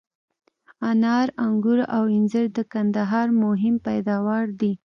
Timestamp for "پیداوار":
3.87-4.45